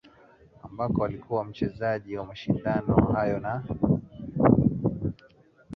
[0.63, 3.63] Ambako alikuwa mchezaji wa mashindano hayo na